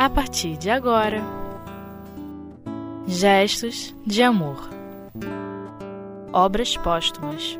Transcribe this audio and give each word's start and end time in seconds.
a 0.00 0.08
partir 0.08 0.56
de 0.56 0.70
agora. 0.70 1.22
Gestos 3.06 3.94
de 4.06 4.22
Amor 4.22 4.56
Obras 6.32 6.74
Póstumas 6.78 7.58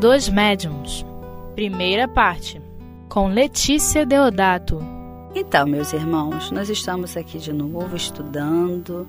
Dois 0.00 0.28
Médiums 0.28 1.06
Primeira 1.54 2.08
parte 2.08 2.60
Com 3.08 3.28
Letícia 3.28 4.04
Deodato 4.04 4.80
Então, 5.36 5.68
meus 5.68 5.92
irmãos, 5.92 6.50
nós 6.50 6.68
estamos 6.68 7.16
aqui 7.16 7.38
de 7.38 7.52
novo 7.52 7.94
estudando. 7.94 9.06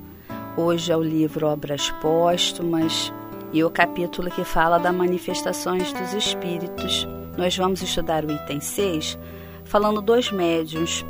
Hoje 0.55 0.91
é 0.91 0.97
o 0.97 1.01
livro 1.01 1.47
Obras 1.47 1.89
Póstumas 2.01 3.11
e 3.51 3.63
o 3.63 3.71
capítulo 3.71 4.29
que 4.29 4.43
fala 4.43 4.77
das 4.77 4.93
manifestações 4.93 5.91
dos 5.91 6.13
espíritos. 6.13 7.07
Nós 7.35 7.57
vamos 7.57 7.81
estudar 7.81 8.25
o 8.25 8.31
item 8.31 8.59
6, 8.59 9.17
falando 9.63 10.03
dos 10.03 10.31
médiums 10.31 11.03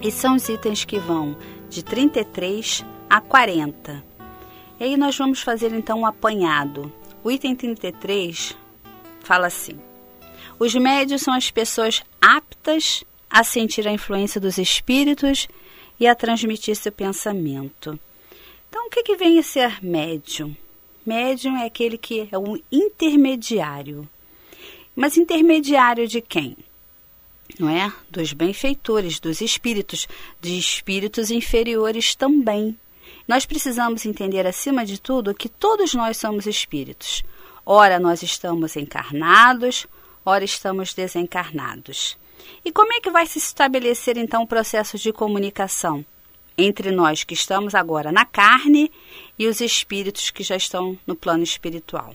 e 0.00 0.10
são 0.10 0.36
os 0.36 0.48
itens 0.48 0.84
que 0.84 0.98
vão 0.98 1.36
de 1.68 1.82
33 1.82 2.84
a 3.08 3.20
40. 3.20 4.04
E 4.78 4.84
aí 4.84 4.96
nós 4.96 5.16
vamos 5.16 5.40
fazer 5.40 5.72
então 5.72 6.00
um 6.00 6.06
apanhado. 6.06 6.92
O 7.24 7.30
item 7.30 7.54
33 7.54 8.56
fala 9.20 9.46
assim: 9.46 9.78
Os 10.58 10.74
médios 10.74 11.22
são 11.22 11.34
as 11.34 11.50
pessoas 11.50 12.02
aptas 12.20 13.04
a 13.28 13.42
sentir 13.42 13.86
a 13.88 13.92
influência 13.92 14.40
dos 14.40 14.58
espíritos 14.58 15.48
e 15.98 16.06
a 16.06 16.14
transmitir 16.14 16.76
seu 16.76 16.92
pensamento. 16.92 17.98
Então, 18.68 18.86
o 18.86 18.90
que, 18.90 19.02
que 19.02 19.16
vem 19.16 19.38
a 19.38 19.42
ser 19.42 19.82
médium? 19.82 20.54
Médium 21.04 21.56
é 21.56 21.66
aquele 21.66 21.96
que 21.96 22.28
é 22.30 22.38
um 22.38 22.58
intermediário. 22.70 24.08
Mas 24.94 25.16
intermediário 25.16 26.06
de 26.06 26.20
quem? 26.20 26.56
Não 27.58 27.68
é? 27.68 27.92
Dos 28.10 28.32
benfeitores, 28.32 29.18
dos 29.18 29.40
espíritos, 29.40 30.06
de 30.40 30.58
espíritos 30.58 31.30
inferiores 31.30 32.14
também. 32.14 32.76
Nós 33.26 33.46
precisamos 33.46 34.06
entender, 34.06 34.46
acima 34.46 34.84
de 34.84 35.00
tudo, 35.00 35.34
que 35.34 35.48
todos 35.48 35.94
nós 35.94 36.16
somos 36.16 36.46
espíritos. 36.46 37.24
Ora, 37.64 37.98
nós 37.98 38.22
estamos 38.22 38.76
encarnados, 38.76 39.86
ora, 40.24 40.44
estamos 40.44 40.94
desencarnados. 40.94 42.16
E 42.64 42.70
como 42.70 42.92
é 42.92 43.00
que 43.00 43.10
vai 43.10 43.26
se 43.26 43.38
estabelecer 43.38 44.16
então 44.16 44.42
o 44.42 44.46
processo 44.46 44.98
de 44.98 45.12
comunicação 45.12 46.04
entre 46.56 46.90
nós 46.90 47.24
que 47.24 47.34
estamos 47.34 47.74
agora 47.74 48.12
na 48.12 48.24
carne 48.24 48.90
e 49.38 49.46
os 49.46 49.60
espíritos 49.60 50.30
que 50.30 50.42
já 50.42 50.56
estão 50.56 50.98
no 51.06 51.16
plano 51.16 51.42
espiritual? 51.42 52.14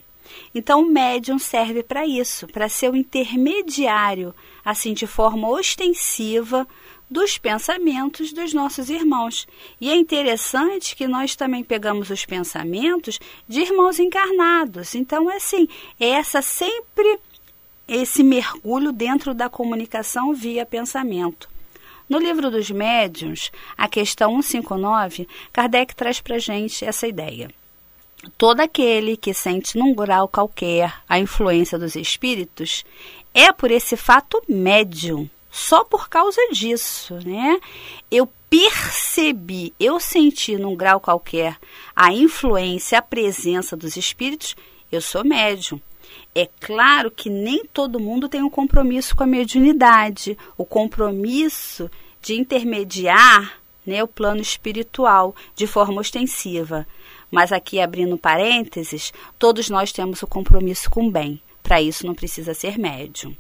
Então, 0.54 0.82
o 0.82 0.92
médium 0.92 1.40
serve 1.40 1.84
para 1.84 2.06
isso, 2.06 2.48
para 2.48 2.70
ser 2.70 2.92
o 2.92 2.96
intermediário, 2.96 4.34
assim, 4.64 4.94
de 4.94 5.08
forma 5.08 5.50
ostensiva, 5.50 6.68
dos 7.10 7.38
pensamentos 7.38 8.32
dos 8.32 8.54
nossos 8.54 8.90
irmãos. 8.90 9.46
E 9.82 9.90
é 9.90 9.96
interessante 9.96 10.96
que 10.96 11.08
nós 11.08 11.36
também 11.36 11.62
pegamos 11.62 12.10
os 12.10 12.26
pensamentos 12.26 13.20
de 13.50 13.60
irmãos 13.60 14.00
encarnados. 14.00 14.96
Então, 14.96 15.30
é 15.30 15.36
assim, 15.36 15.68
é 16.00 16.08
essa 16.08 16.42
sempre 16.42 17.20
esse 17.86 18.24
mergulho 18.24 18.94
dentro 18.94 19.34
da 19.34 19.50
comunicação 19.50 20.34
via 20.34 20.66
pensamento. 20.66 21.50
No 22.08 22.18
livro 22.18 22.50
dos 22.50 22.72
médiuns, 22.72 23.52
a 23.78 23.88
questão 23.88 24.42
159, 24.42 25.28
Kardec 25.52 25.94
traz 25.94 26.22
para 26.22 26.40
gente 26.40 26.86
essa 26.86 27.06
ideia. 27.06 27.50
Todo 28.38 28.62
aquele 28.62 29.18
que 29.18 29.34
sente 29.34 29.78
num 29.78 29.96
grau 29.96 30.28
qualquer 30.28 30.94
a 31.10 31.20
influência 31.20 31.78
dos 31.78 31.96
espíritos 31.96 32.84
é 33.34 33.52
por 33.52 33.72
esse 33.72 33.98
fato 33.98 34.42
médium, 34.48 35.28
só 35.50 35.84
por 35.84 36.08
causa 36.08 36.40
disso, 36.52 37.16
né? 37.26 37.60
Eu 38.10 38.30
percebi, 38.50 39.74
eu 39.80 40.00
senti 40.00 40.58
num 40.58 40.76
grau 40.76 41.00
qualquer 41.00 41.58
a 41.96 42.14
influência, 42.14 43.00
a 43.00 43.02
presença 43.02 43.76
dos 43.76 43.96
espíritos, 43.96 44.56
eu 44.92 45.02
sou 45.02 45.24
médium. 45.24 45.80
É 46.36 46.48
claro 46.60 47.10
que 47.10 47.30
nem 47.30 47.66
todo 47.66 48.00
mundo 48.00 48.30
tem 48.30 48.44
um 48.44 48.50
compromisso 48.50 49.16
com 49.16 49.24
a 49.24 49.28
mediunidade, 49.28 50.38
o 50.58 50.66
compromisso 50.66 51.90
de 52.22 52.36
intermediar 52.36 53.62
né, 53.86 54.04
o 54.04 54.08
plano 54.08 54.42
espiritual 54.42 55.36
de 55.56 55.66
forma 55.66 56.02
ostensiva. 56.02 56.88
Mas 57.32 57.52
aqui 57.54 57.80
abrindo 57.80 58.18
parênteses, 58.18 59.14
todos 59.40 59.70
nós 59.70 59.92
temos 59.92 60.22
o 60.22 60.28
compromisso 60.28 60.90
com 60.90 61.08
o 61.08 61.12
bem. 61.12 61.42
Para 61.64 61.82
isso 61.82 62.06
não 62.06 62.14
precisa 62.14 62.54
ser 62.54 62.78
médium. 62.78 63.36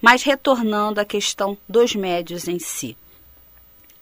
Mas 0.00 0.22
retornando 0.22 1.00
à 1.00 1.04
questão 1.04 1.56
dos 1.68 1.94
médios 1.94 2.48
em 2.48 2.58
si, 2.58 2.96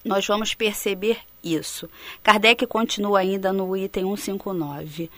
nós 0.04 0.26
vamos 0.26 0.54
perceber 0.54 1.19
isso. 1.42 1.88
Kardec 2.22 2.66
continua 2.66 3.20
ainda 3.20 3.52
no 3.52 3.76
item 3.76 4.04
159. 4.16 5.10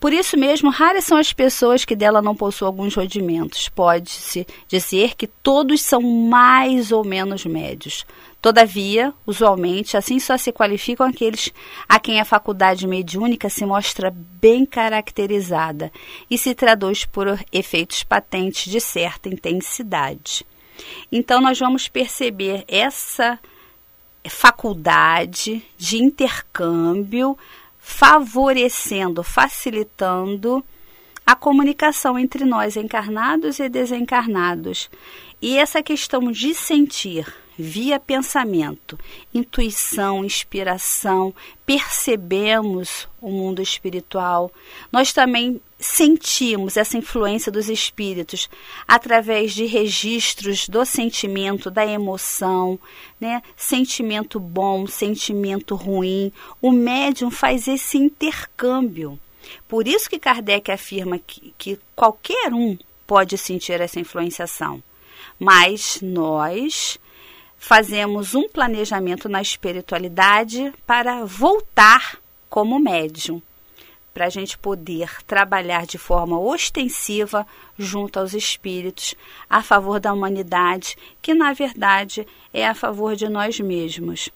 Por 0.00 0.12
isso 0.12 0.36
mesmo, 0.36 0.70
raras 0.70 1.04
são 1.04 1.16
as 1.16 1.32
pessoas 1.32 1.84
que 1.84 1.96
dela 1.96 2.20
não 2.20 2.34
possuem 2.34 2.66
alguns 2.66 2.94
rudimentos. 2.94 3.68
Pode-se 3.68 4.46
dizer 4.68 5.14
que 5.14 5.26
todos 5.26 5.80
são 5.82 6.02
mais 6.02 6.92
ou 6.92 7.04
menos 7.04 7.44
médios. 7.46 8.04
Todavia, 8.44 9.14
usualmente, 9.26 9.96
assim 9.96 10.18
só 10.18 10.36
se 10.36 10.52
qualificam 10.52 11.06
aqueles 11.06 11.50
a 11.88 11.98
quem 11.98 12.20
a 12.20 12.26
faculdade 12.26 12.86
mediúnica 12.86 13.48
se 13.48 13.64
mostra 13.64 14.14
bem 14.14 14.66
caracterizada 14.66 15.90
e 16.30 16.36
se 16.36 16.54
traduz 16.54 17.06
por 17.06 17.26
efeitos 17.50 18.02
patentes 18.02 18.70
de 18.70 18.82
certa 18.82 19.30
intensidade. 19.30 20.44
Então, 21.10 21.40
nós 21.40 21.58
vamos 21.58 21.88
perceber 21.88 22.66
essa 22.68 23.38
faculdade 24.28 25.64
de 25.78 26.02
intercâmbio 26.02 27.38
favorecendo, 27.78 29.22
facilitando 29.22 30.62
a 31.24 31.34
comunicação 31.34 32.18
entre 32.18 32.44
nós 32.44 32.76
encarnados 32.76 33.58
e 33.58 33.70
desencarnados. 33.70 34.90
E 35.40 35.56
essa 35.56 35.82
questão 35.82 36.30
de 36.30 36.54
sentir 36.54 37.42
via 37.58 38.00
pensamento, 38.00 38.98
intuição, 39.32 40.24
inspiração, 40.24 41.34
percebemos 41.64 43.08
o 43.20 43.30
mundo 43.30 43.62
espiritual. 43.62 44.50
Nós 44.92 45.12
também 45.12 45.60
sentimos 45.78 46.76
essa 46.76 46.96
influência 46.96 47.52
dos 47.52 47.68
espíritos 47.68 48.48
através 48.88 49.52
de 49.52 49.66
registros 49.66 50.68
do 50.68 50.84
sentimento, 50.84 51.70
da 51.70 51.86
emoção, 51.86 52.78
né? 53.20 53.42
Sentimento 53.56 54.40
bom, 54.40 54.86
sentimento 54.86 55.74
ruim. 55.74 56.32
O 56.60 56.72
médium 56.72 57.30
faz 57.30 57.68
esse 57.68 57.98
intercâmbio. 57.98 59.18
Por 59.68 59.86
isso 59.86 60.08
que 60.08 60.18
Kardec 60.18 60.70
afirma 60.70 61.18
que, 61.18 61.54
que 61.58 61.78
qualquer 61.94 62.52
um 62.52 62.78
pode 63.06 63.36
sentir 63.36 63.80
essa 63.80 64.00
influenciação. 64.00 64.82
Mas 65.38 65.98
nós 66.00 66.98
fazemos 67.64 68.34
um 68.34 68.46
planejamento 68.46 69.26
na 69.26 69.40
espiritualidade 69.40 70.70
para 70.86 71.24
voltar 71.24 72.18
como 72.50 72.78
médium, 72.78 73.40
para 74.12 74.26
a 74.26 74.28
gente 74.28 74.58
poder 74.58 75.24
trabalhar 75.24 75.86
de 75.86 75.96
forma 75.96 76.38
ostensiva 76.38 77.46
junto 77.78 78.20
aos 78.20 78.34
espíritos 78.34 79.14
a 79.48 79.62
favor 79.62 79.98
da 79.98 80.12
humanidade, 80.12 80.94
que 81.22 81.32
na 81.32 81.54
verdade 81.54 82.26
é 82.52 82.68
a 82.68 82.74
favor 82.74 83.16
de 83.16 83.30
nós 83.30 83.58
mesmos. 83.58 84.28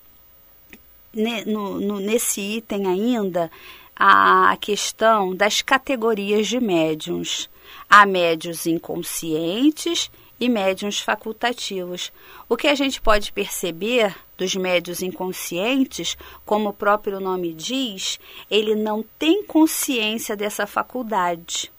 Nesse 1.12 2.40
item 2.40 2.86
ainda, 2.86 3.50
a 3.94 4.56
questão 4.58 5.36
das 5.36 5.60
categorias 5.60 6.46
de 6.46 6.58
médiums. 6.58 7.50
Há 7.90 8.06
médios 8.06 8.64
inconscientes 8.64 10.10
e 10.40 10.48
médiums 10.48 11.00
facultativos. 11.00 12.12
O 12.48 12.56
que 12.56 12.68
a 12.68 12.74
gente 12.74 13.00
pode 13.00 13.32
perceber 13.32 14.14
dos 14.36 14.54
médios 14.54 15.02
inconscientes, 15.02 16.16
como 16.46 16.68
o 16.68 16.72
próprio 16.72 17.18
nome 17.18 17.52
diz, 17.52 18.20
ele 18.50 18.74
não 18.74 19.04
tem 19.18 19.42
consciência 19.42 20.36
dessa 20.36 20.66
faculdade. 20.66 21.72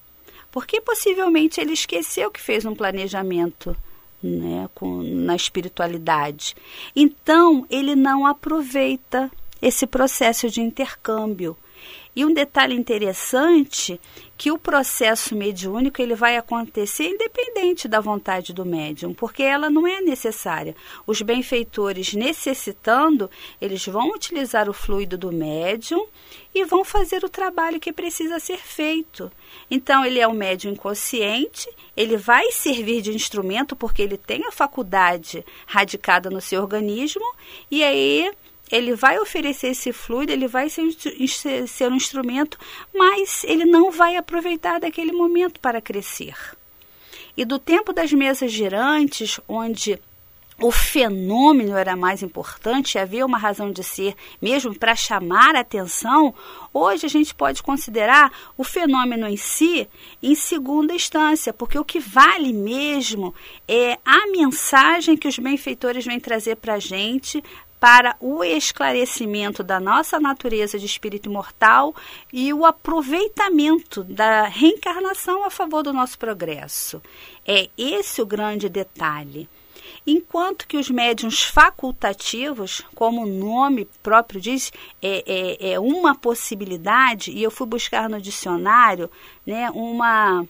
Porque 0.52 0.82
possivelmente 0.82 1.62
ele 1.62 1.74
esqueceu 1.74 2.30
que 2.30 2.42
fez 2.42 2.66
um 2.66 2.76
planejamento 2.76 3.76
né, 4.22 4.70
com, 4.76 5.02
na 5.02 5.36
espiritualidade. 5.36 6.56
Então, 6.96 7.66
ele 7.70 7.96
não 7.96 8.26
aproveita 8.26 9.32
esse 9.62 9.86
processo 9.86 10.50
de 10.50 10.62
intercâmbio. 10.62 11.56
E 12.16 12.26
um 12.26 12.34
detalhe 12.34 12.76
interessante 12.76 14.00
que 14.38 14.52
o 14.52 14.58
processo 14.58 15.36
mediúnico 15.36 16.02
ele 16.02 16.16
vai 16.16 16.38
acontecer 16.38 17.08
independente 17.08 17.88
da 17.88 18.00
vontade 18.00 18.54
do 18.54 18.66
médium, 18.66 19.14
porque 19.14 19.44
ela 19.44 19.70
não 19.70 19.86
é 19.86 20.02
necessária. 20.02 20.76
Os 21.06 21.22
benfeitores 21.22 22.14
necessitando, 22.14 23.30
eles 23.62 23.86
vão 23.86 24.12
utilizar 24.12 24.70
o 24.70 24.74
fluido 24.74 25.18
do 25.18 25.32
médium 25.32 26.08
e 26.56 26.66
vão 26.66 26.84
fazer 26.84 27.24
o 27.24 27.30
trabalho 27.30 27.80
que 27.80 27.94
precisa 27.94 28.40
ser 28.40 28.58
feito. 28.58 29.32
Então 29.70 30.06
ele 30.06 30.20
é 30.20 30.28
um 30.28 30.34
médium 30.34 30.72
inconsciente, 30.72 31.70
ele 31.96 32.18
vai 32.18 32.52
servir 32.52 33.02
de 33.02 33.14
instrumento 33.14 33.76
porque 33.76 34.02
ele 34.02 34.18
tem 34.18 34.46
a 34.46 34.52
faculdade 34.52 35.46
radicada 35.68 36.30
no 36.30 36.42
seu 36.42 36.62
organismo 36.62 37.26
e 37.70 37.84
aí 37.84 38.32
ele 38.72 38.94
vai 38.94 39.20
oferecer 39.20 39.70
esse 39.70 39.92
fluido, 39.92 40.32
ele 40.32 40.48
vai 40.48 40.70
ser, 40.70 40.92
ser 41.68 41.92
um 41.92 41.96
instrumento, 41.96 42.58
mas 42.94 43.44
ele 43.44 43.66
não 43.66 43.92
vai 43.92 44.16
aproveitar 44.16 44.80
daquele 44.80 45.12
momento 45.12 45.60
para 45.60 45.82
crescer. 45.82 46.36
E 47.36 47.46
do 47.46 47.58
tempo 47.58 47.94
das 47.94 48.12
mesas 48.12 48.52
girantes, 48.52 49.40
onde 49.48 50.00
o 50.62 50.72
fenômeno 50.72 51.76
era 51.78 51.96
mais 51.96 52.22
importante, 52.22 53.00
havia 53.00 53.26
uma 53.26 53.38
razão 53.38 53.72
de 53.72 53.82
ser 53.82 54.14
mesmo 54.42 54.78
para 54.78 54.96
chamar 54.96 55.56
a 55.56 55.62
atenção, 55.62 56.36
hoje 56.74 57.06
a 57.06 57.10
gente 57.10 57.34
pode 57.34 57.64
considerar 57.64 58.32
o 58.58 58.64
fenômeno 58.64 59.26
em 59.28 59.38
si 59.38 59.88
em 60.22 60.36
segunda 60.36 60.94
instância, 60.94 61.54
porque 61.54 61.80
o 61.80 61.86
que 61.86 62.00
vale 62.00 62.52
mesmo 62.52 63.34
é 63.68 63.98
a 64.04 64.28
mensagem 64.28 65.16
que 65.16 65.28
os 65.28 65.40
benfeitores 65.40 66.06
vêm 66.06 66.20
trazer 66.20 66.58
para 66.58 66.74
a 66.74 66.80
gente 66.80 67.42
para 67.80 68.16
o 68.20 68.44
esclarecimento 68.44 69.64
da 69.64 69.80
nossa 69.80 70.20
natureza 70.20 70.78
de 70.78 70.86
espírito 70.86 71.30
imortal 71.30 71.96
e 72.32 72.54
o 72.54 72.66
aproveitamento 72.66 74.04
da 74.04 74.44
reencarnação 74.44 75.46
a 75.46 75.50
favor 75.50 75.82
do 75.82 75.94
nosso 75.94 76.20
progresso. 76.20 77.02
É 77.48 77.70
esse 77.78 78.22
o 78.22 78.26
grande 78.26 78.68
detalhe. 78.68 79.48
Enquanto 80.06 80.68
que 80.68 80.78
os 80.78 80.90
médiums 80.90 81.44
facultativos, 81.44 82.82
como 82.96 83.24
o 83.24 83.28
nome 83.28 83.88
próprio 84.02 84.42
diz, 84.42 84.72
é, 85.02 85.24
é, 85.26 85.72
é 85.74 85.80
uma 85.80 86.16
possibilidade, 86.16 87.32
e 87.32 87.44
eu 87.44 87.52
fui 87.52 87.68
buscar 87.68 88.10
no 88.10 88.22
dicionário 88.22 89.10
né, 89.46 89.70
uma 89.72 90.46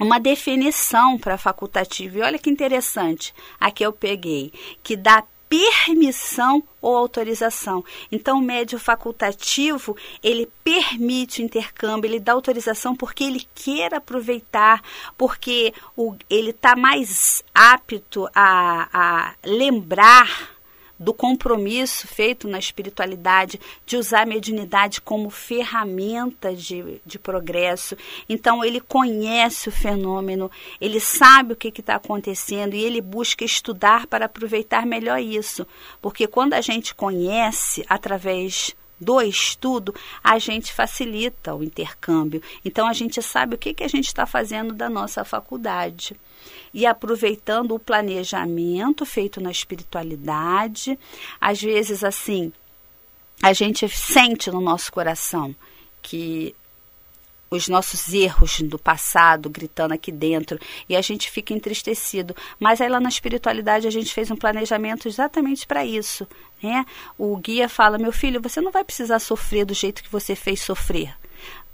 uma 0.00 0.20
definição 0.20 1.18
para 1.18 1.36
facultativo. 1.36 2.18
E 2.18 2.22
olha 2.22 2.38
que 2.38 2.48
interessante, 2.48 3.34
aqui 3.58 3.84
eu 3.84 3.92
peguei, 3.92 4.52
que 4.80 4.96
dá 4.96 5.24
permissão 5.48 6.62
ou 6.80 6.96
autorização. 6.96 7.84
Então, 8.12 8.38
o 8.38 8.42
médio 8.42 8.78
facultativo, 8.78 9.96
ele 10.22 10.48
permite 10.62 11.40
o 11.40 11.44
intercâmbio, 11.44 12.08
ele 12.08 12.20
dá 12.20 12.32
autorização 12.32 12.94
porque 12.94 13.24
ele 13.24 13.46
quer 13.54 13.94
aproveitar, 13.94 14.82
porque 15.16 15.72
o, 15.96 16.14
ele 16.28 16.50
está 16.50 16.76
mais 16.76 17.42
apto 17.54 18.28
a, 18.34 18.88
a 18.92 19.34
lembrar 19.44 20.57
do 20.98 21.14
compromisso 21.14 22.06
feito 22.08 22.48
na 22.48 22.58
espiritualidade 22.58 23.60
de 23.86 23.96
usar 23.96 24.22
a 24.22 24.26
mediunidade 24.26 25.00
como 25.00 25.30
ferramenta 25.30 26.54
de, 26.54 27.00
de 27.04 27.18
progresso. 27.18 27.96
Então, 28.28 28.64
ele 28.64 28.80
conhece 28.80 29.68
o 29.68 29.72
fenômeno, 29.72 30.50
ele 30.80 31.00
sabe 31.00 31.52
o 31.52 31.56
que 31.56 31.68
está 31.68 31.94
acontecendo 31.94 32.74
e 32.74 32.84
ele 32.84 33.00
busca 33.00 33.44
estudar 33.44 34.06
para 34.06 34.26
aproveitar 34.26 34.86
melhor 34.86 35.20
isso. 35.20 35.66
Porque 36.02 36.26
quando 36.26 36.54
a 36.54 36.60
gente 36.60 36.94
conhece 36.94 37.84
através 37.88 38.74
do 39.00 39.20
estudo, 39.20 39.94
a 40.22 40.38
gente 40.38 40.72
facilita 40.72 41.54
o 41.54 41.62
intercâmbio. 41.62 42.42
Então, 42.64 42.86
a 42.86 42.92
gente 42.92 43.22
sabe 43.22 43.54
o 43.54 43.58
que, 43.58 43.74
que 43.74 43.84
a 43.84 43.88
gente 43.88 44.06
está 44.06 44.26
fazendo 44.26 44.74
da 44.74 44.90
nossa 44.90 45.24
faculdade 45.24 46.16
e 46.72 46.86
aproveitando 46.86 47.74
o 47.74 47.78
planejamento 47.78 49.04
feito 49.06 49.40
na 49.40 49.50
espiritualidade. 49.50 50.98
Às 51.40 51.60
vezes, 51.60 52.02
assim, 52.04 52.52
a 53.42 53.52
gente 53.52 53.88
sente 53.88 54.50
no 54.50 54.60
nosso 54.60 54.92
coração 54.92 55.54
que 56.02 56.54
os 57.50 57.68
nossos 57.68 58.12
erros 58.12 58.60
do 58.62 58.78
passado 58.78 59.48
gritando 59.48 59.94
aqui 59.94 60.12
dentro 60.12 60.58
e 60.88 60.96
a 60.96 61.00
gente 61.00 61.30
fica 61.30 61.52
entristecido. 61.52 62.34
Mas 62.58 62.80
aí 62.80 62.88
lá 62.88 63.00
na 63.00 63.08
espiritualidade 63.08 63.86
a 63.86 63.90
gente 63.90 64.12
fez 64.12 64.30
um 64.30 64.36
planejamento 64.36 65.08
exatamente 65.08 65.66
para 65.66 65.84
isso. 65.84 66.26
Né? 66.62 66.84
O 67.16 67.36
guia 67.36 67.68
fala: 67.68 67.98
meu 67.98 68.12
filho, 68.12 68.40
você 68.40 68.60
não 68.60 68.72
vai 68.72 68.84
precisar 68.84 69.18
sofrer 69.18 69.64
do 69.64 69.74
jeito 69.74 70.02
que 70.02 70.12
você 70.12 70.34
fez 70.34 70.60
sofrer. 70.60 71.14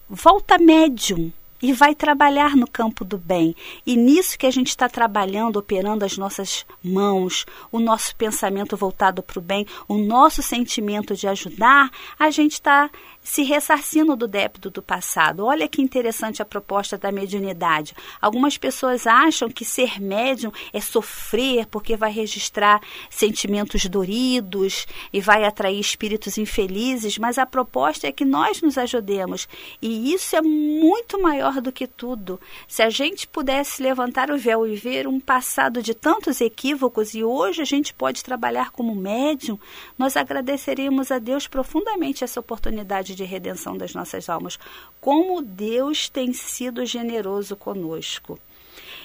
Volta 0.09 0.59
médium 0.59 1.33
e 1.65 1.73
vai 1.73 1.95
trabalhar 1.95 2.55
no 2.57 2.69
campo 2.69 3.07
do 3.07 3.17
bem. 3.17 3.57
E 3.87 3.97
nisso 3.97 4.39
que 4.39 4.47
a 4.47 4.51
gente 4.51 4.69
está 4.69 4.87
trabalhando, 4.87 5.57
operando 5.57 6.05
as 6.05 6.19
nossas 6.19 6.67
mãos, 6.83 7.47
o 7.73 7.81
nosso 7.81 8.15
pensamento 8.17 8.77
voltado 8.77 9.23
para 9.23 9.39
o 9.39 9.43
bem, 9.43 9.67
o 9.89 9.97
nosso 9.97 10.43
sentimento 10.43 11.17
de 11.17 11.27
ajudar, 11.27 11.91
a 12.19 12.31
gente 12.31 12.53
está 12.53 12.91
se 13.25 13.43
ressarcindo 13.43 14.15
do 14.15 14.29
débito 14.29 14.71
do 14.71 14.83
passado. 14.83 15.47
Olha 15.47 15.67
que 15.67 15.81
interessante 15.81 16.43
a 16.43 16.45
proposta 16.45 16.99
da 16.99 17.11
mediunidade. 17.11 17.95
Algumas 18.21 18.59
pessoas 18.59 19.07
acham 19.07 19.49
que 19.49 19.65
ser 19.65 20.01
médium 20.01 20.53
é 20.75 20.81
sofrer 20.81 21.67
porque 21.67 21.97
vai 21.97 22.13
registrar 22.13 22.81
sentimentos 23.09 23.87
doridos 23.87 24.87
e 25.11 25.21
vai 25.21 25.45
atrair 25.45 25.81
espíritos 25.81 26.37
infelizes, 26.37 27.17
mas 27.17 27.39
a 27.39 27.47
proposta 27.47 28.07
é 28.07 28.13
que 28.13 28.27
nós 28.27 28.61
nos 28.61 28.77
ajudemos. 28.77 29.49
E 29.81 30.13
isso 30.13 30.37
é 30.37 30.43
muito 30.43 31.21
maior 31.21 31.63
do 31.63 31.73
que 31.73 31.87
tudo. 31.87 32.39
Se 32.69 32.83
a 32.83 32.91
gente 32.91 33.27
pudesse 33.27 33.83
levantar 33.83 34.31
o 34.31 34.37
véu 34.37 34.67
e 34.67 34.77
ver 34.77 35.09
um 35.09 35.19
passado 35.19 35.83
de 35.83 35.95
tantos 35.95 36.43
equívocos 36.43 37.15
e 37.15 37.25
hoje 37.25 37.63
a 37.63 37.65
gente 37.65 37.95
pode 37.95 38.23
trabalhar 38.23 38.71
como 38.71 38.95
médium, 38.95 39.59
nós 39.99 40.15
agradeceríamos 40.15 41.11
a 41.11 41.19
Deus 41.19 41.47
profundamente 41.47 42.23
essa 42.23 42.39
oportunidade 42.39 43.14
de 43.15 43.25
redenção 43.25 43.77
das 43.77 43.95
nossas 43.95 44.29
almas. 44.29 44.59
Como 45.01 45.43
Deus 45.43 46.09
tem 46.09 46.33
sido 46.33 46.85
generoso 46.85 47.57
conosco. 47.57 48.39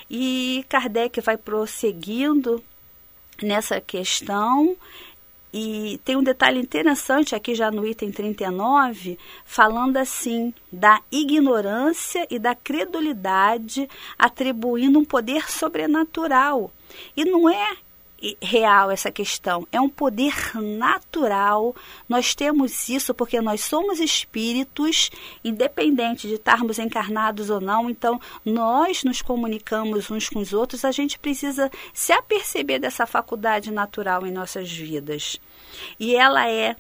E 0.10 0.66
Kardec 0.68 1.22
vai 1.22 1.38
prosseguindo 1.38 2.64
nessa 3.42 3.80
questão. 3.80 4.76
E 5.52 6.00
tem 6.06 6.16
um 6.16 6.24
detalhe 6.24 6.60
interessante 6.60 7.34
aqui 7.34 7.56
já 7.56 7.72
no 7.72 7.86
item 7.86 8.12
39, 8.12 9.18
falando 9.44 9.98
assim 9.98 10.54
da 10.72 11.02
ignorância 11.12 12.28
e 12.30 12.38
da 12.38 12.54
credulidade, 12.54 13.90
atribuindo 14.18 15.00
um 15.00 15.06
poder 15.06 15.50
sobrenatural. 15.50 16.72
E 17.18 17.26
não 17.26 17.50
é 17.50 17.78
real 18.42 18.92
essa 18.92 19.12
questão, 19.12 19.68
é 19.72 19.80
um 19.80 19.90
poder 19.90 20.34
natural. 20.56 21.76
Nós 22.08 22.36
temos 22.36 22.90
isso 22.90 23.14
porque 23.14 23.42
nós 23.42 23.62
somos 23.62 24.00
espíritos, 24.00 25.10
independente 25.44 26.28
de 26.28 26.36
estarmos 26.36 26.80
encarnados 26.80 27.50
ou 27.50 27.62
não. 27.62 27.90
Então, 27.90 28.20
nós 28.46 29.04
nos 29.04 29.22
comunicamos 29.22 30.10
uns 30.12 30.30
com 30.30 30.40
os 30.40 30.54
outros, 30.54 30.86
a 30.86 30.92
gente 30.92 31.18
precisa 31.20 31.70
se 31.94 32.12
aperceber 32.12 32.80
dessa 32.80 33.06
faculdade 33.06 33.72
natural 33.72 34.26
em 34.26 34.32
nossas 34.32 34.72
vidas. 34.72 35.40
E 36.00 36.16
ela 36.16 36.50
é 36.50 36.76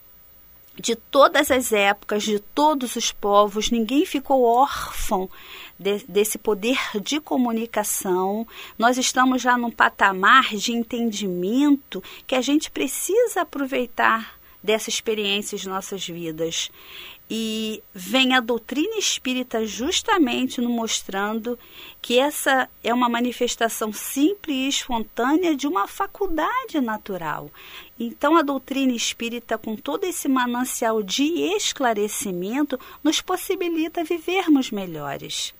de 0.80 0.96
todas 0.96 1.52
as 1.52 1.72
épocas, 1.74 2.24
de 2.24 2.40
todos 2.40 2.96
os 2.96 3.12
povos, 3.12 3.70
ninguém 3.70 4.06
ficou 4.06 4.44
órfão 4.44 5.30
de, 5.78 6.06
desse 6.08 6.38
poder 6.38 6.78
de 7.02 7.20
comunicação. 7.20 8.48
Nós 8.78 8.98
estamos 8.98 9.42
já 9.42 9.58
num 9.58 9.72
patamar 9.72 10.56
de 10.56 10.72
entendimento 10.72 12.02
que 12.26 12.36
a 12.36 12.42
gente 12.42 12.72
precisa 12.72 13.42
aproveitar 13.42 14.40
dessa 14.64 14.90
experiência 14.90 15.56
em 15.56 15.70
nossas 15.70 16.06
vidas. 16.06 16.70
E 17.32 17.84
vem 17.94 18.34
a 18.34 18.40
doutrina 18.40 18.98
espírita 18.98 19.64
justamente 19.64 20.60
nos 20.60 20.72
mostrando 20.72 21.60
que 22.02 22.18
essa 22.18 22.68
é 22.84 22.92
uma 22.92 23.08
manifestação 23.08 23.94
simples 23.94 24.56
e 24.56 24.68
espontânea 24.68 25.56
de 25.56 25.68
uma 25.68 25.88
faculdade 25.88 26.82
natural. 26.82 27.52
Então, 28.00 28.36
a 28.36 28.42
doutrina 28.42 28.94
espírita, 28.94 29.60
com 29.60 29.76
todo 29.76 30.06
esse 30.06 30.28
manancial 30.28 31.04
de 31.04 31.24
esclarecimento, 31.56 32.80
nos 33.04 33.22
possibilita 33.22 34.04
vivermos 34.04 34.72
melhores. 34.72 35.54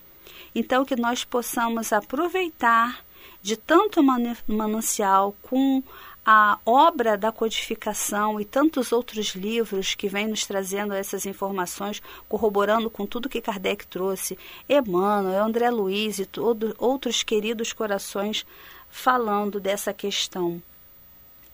Então, 0.56 0.84
que 0.84 0.96
nós 0.96 1.24
possamos 1.24 1.94
aproveitar 1.94 3.06
de 3.42 3.56
tanto 3.56 4.02
manancial 4.48 5.36
com 5.42 5.84
a 6.32 6.60
obra 6.64 7.18
da 7.18 7.32
codificação 7.32 8.40
e 8.40 8.46
tantos 8.46 8.92
outros 8.92 9.30
livros 9.30 9.96
que 9.96 10.08
vêm 10.08 10.28
nos 10.28 10.46
trazendo 10.46 10.94
essas 10.94 11.26
informações, 11.26 12.04
corroborando 12.28 12.88
com 12.88 13.04
tudo 13.04 13.28
que 13.28 13.42
Kardec 13.42 13.88
trouxe, 13.88 14.38
Emmanuel, 14.70 15.44
André 15.44 15.72
Luiz 15.72 16.20
e 16.20 16.28
todo, 16.28 16.76
outros 16.78 17.24
queridos 17.24 17.74
corações 17.74 18.46
falando 18.92 19.60
dessa 19.60 19.92
questão. 19.92 20.62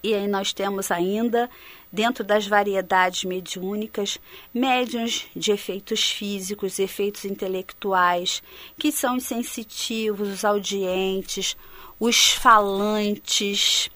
E 0.04 0.14
aí 0.14 0.28
nós 0.28 0.52
temos 0.52 0.92
ainda, 0.92 1.50
dentro 1.90 2.22
das 2.22 2.46
variedades 2.46 3.24
mediúnicas, 3.24 4.20
médiuns 4.54 5.26
de 5.34 5.54
efeitos 5.54 6.12
físicos, 6.12 6.80
efeitos 6.80 7.24
intelectuais, 7.24 8.44
que 8.78 8.92
são 8.92 9.16
os 9.16 9.24
sensitivos, 9.24 10.28
os 10.28 10.44
audientes, 10.44 11.56
os 11.98 12.34
falantes 12.34 13.90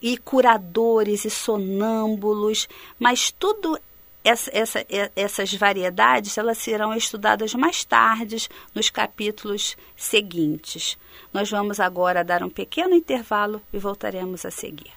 e 0.00 0.16
curadores 0.16 1.24
e 1.24 1.30
sonâmbulos, 1.30 2.68
mas 2.98 3.30
tudo 3.30 3.78
essa, 4.22 4.50
essa, 4.52 4.86
essas 5.16 5.54
variedades 5.54 6.36
elas 6.36 6.58
serão 6.58 6.94
estudadas 6.94 7.54
mais 7.54 7.84
tarde 7.84 8.48
nos 8.74 8.90
capítulos 8.90 9.76
seguintes. 9.96 10.98
Nós 11.32 11.50
vamos 11.50 11.80
agora 11.80 12.24
dar 12.24 12.42
um 12.42 12.50
pequeno 12.50 12.94
intervalo 12.94 13.62
e 13.72 13.78
voltaremos 13.78 14.44
a 14.44 14.50
seguir. 14.50 14.92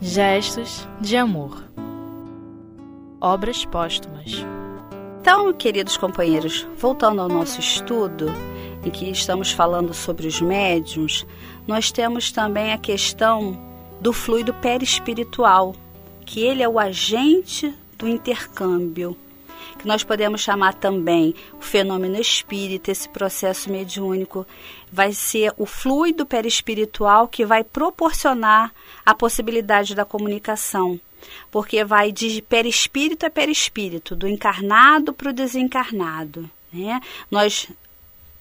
Gestos 0.00 0.86
de 1.00 1.16
amor. 1.16 1.64
Obras 3.20 3.64
póstumas. 3.64 4.55
Então, 5.28 5.52
queridos 5.52 5.96
companheiros, 5.96 6.64
voltando 6.76 7.20
ao 7.20 7.28
nosso 7.28 7.58
estudo, 7.58 8.26
em 8.84 8.90
que 8.92 9.10
estamos 9.10 9.50
falando 9.50 9.92
sobre 9.92 10.24
os 10.24 10.40
médiums, 10.40 11.26
nós 11.66 11.90
temos 11.90 12.30
também 12.30 12.72
a 12.72 12.78
questão 12.78 13.60
do 14.00 14.12
fluido 14.12 14.54
perispiritual, 14.54 15.74
que 16.24 16.44
ele 16.44 16.62
é 16.62 16.68
o 16.68 16.78
agente 16.78 17.74
do 17.98 18.06
intercâmbio, 18.06 19.16
que 19.76 19.88
nós 19.88 20.04
podemos 20.04 20.42
chamar 20.42 20.74
também 20.74 21.34
o 21.58 21.60
fenômeno 21.60 22.20
espírita, 22.20 22.92
esse 22.92 23.08
processo 23.08 23.68
mediúnico, 23.68 24.46
vai 24.92 25.12
ser 25.12 25.52
o 25.58 25.66
fluido 25.66 26.24
perispiritual 26.24 27.26
que 27.26 27.44
vai 27.44 27.64
proporcionar 27.64 28.72
a 29.04 29.12
possibilidade 29.12 29.92
da 29.92 30.04
comunicação 30.04 31.00
porque 31.50 31.84
vai 31.84 32.12
de 32.12 32.42
perispírito 32.42 33.26
a 33.26 33.30
perispírito, 33.30 34.14
do 34.14 34.28
encarnado 34.28 35.12
para 35.12 35.30
o 35.30 35.32
desencarnado. 35.32 36.48
Né? 36.72 37.00
Nós 37.30 37.68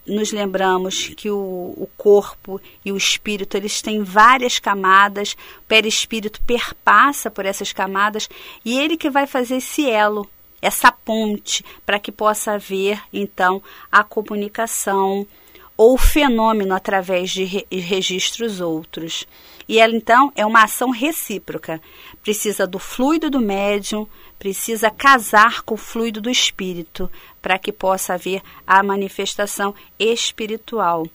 nos 0.05 0.31
lembramos 0.31 1.09
que 1.15 1.29
o, 1.29 1.35
o, 1.35 1.89
corpo 1.97 2.61
e 2.83 2.91
o 2.91 2.97
espírito 2.97 3.57
eles 3.57 3.81
têm 3.81 4.03
várias 4.03 4.59
camadas, 4.59 5.35
o 5.59 5.63
perispírito 5.67 6.41
perpassa 6.43 7.31
por 7.31 7.45
essas 7.45 7.73
camadas 7.73 8.29
e 8.63 8.79
ele 8.79 8.97
que 8.97 9.09
vai 9.09 9.25
fazer 9.25 9.57
esse 9.57 9.89
elo, 9.89 10.29
essa 10.61 10.91
ponte, 10.91 11.65
para 11.85 11.99
que 11.99 12.11
possa 12.11 12.53
haver 12.53 13.01
então 13.11 13.61
a 13.91 14.03
comunicação 14.03 15.25
ou 15.77 15.97
fenômeno 15.97 16.73
através 16.73 17.29
de 17.31 17.43
re 17.43 17.67
registros 17.71 18.61
outros. 18.61 19.27
E 19.67 19.79
ela 19.79 19.95
então 19.95 20.31
é 20.35 20.45
uma 20.45 20.63
ação 20.63 20.91
recíproca. 20.91 21.81
Precisa 22.21 22.67
do 22.67 22.79
fluido 22.79 23.29
do 23.29 23.39
médium, 23.39 24.07
precisa 24.37 24.91
casar 24.91 25.63
com 25.63 25.75
o 25.75 25.77
fluido 25.77 26.21
do 26.21 26.29
espírito 26.29 27.09
para 27.41 27.57
que 27.57 27.71
possa 27.71 28.13
haver 28.13 28.41
a 28.65 28.81
manifestação 28.83 29.73
espiritual. 29.99 31.07